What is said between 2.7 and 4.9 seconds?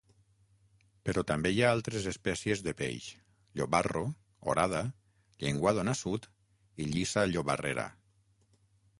peix: llobarro, orada,